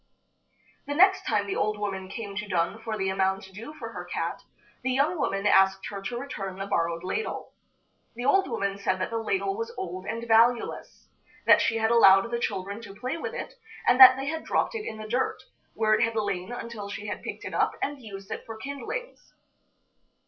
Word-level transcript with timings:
The 0.87 0.95
next 0.95 1.27
time 1.27 1.45
the 1.45 1.55
old 1.55 1.77
woman 1.77 2.09
came 2.09 2.35
to 2.37 2.47
dun 2.47 2.81
for 2.81 2.97
the 2.97 3.09
amount 3.09 3.43
due 3.53 3.71
for 3.75 3.89
her 3.91 4.03
cat, 4.03 4.41
the 4.81 4.89
young 4.91 5.15
woman 5.19 5.45
asked 5.45 5.85
her 5.91 6.01
to 6.01 6.17
return 6.17 6.57
the 6.57 6.65
borrowed 6.65 7.03
ladle. 7.03 7.53
The 8.15 8.25
old 8.25 8.49
woman 8.49 8.79
said 8.79 8.97
that 8.99 9.11
the 9.11 9.19
ladle 9.19 9.55
was 9.55 9.71
old 9.77 10.07
and 10.07 10.27
valueless; 10.27 11.07
that 11.45 11.61
she 11.61 11.75
had 11.77 11.91
allowed 11.91 12.31
the 12.31 12.39
children 12.39 12.81
to 12.81 12.95
play 12.95 13.15
with 13.17 13.35
it, 13.35 13.53
and 13.87 13.99
that 13.99 14.17
they 14.17 14.25
had 14.25 14.43
dropped 14.43 14.73
it 14.73 14.87
in 14.87 14.97
the 14.97 15.07
dirt, 15.07 15.37
where 15.75 15.93
it 15.93 16.01
had 16.01 16.15
lain 16.15 16.51
until 16.51 16.89
she 16.89 17.05
had 17.05 17.21
picked 17.21 17.45
it 17.45 17.53
up 17.53 17.75
and 17.79 18.01
used 18.01 18.31
it 18.31 18.43
for 18.47 18.57
kindlings. 18.57 19.33